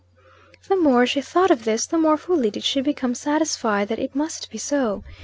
The 0.67 0.75
more 0.75 1.05
she 1.05 1.21
thought 1.21 1.51
of 1.51 1.63
this, 1.63 1.85
the 1.85 1.95
more 1.99 2.17
fully 2.17 2.49
did 2.49 2.63
she 2.63 2.81
become 2.81 3.13
satisfied 3.13 3.87
that 3.89 3.99
it 3.99 4.15
must 4.15 4.49
be 4.49 4.57
so. 4.57 5.03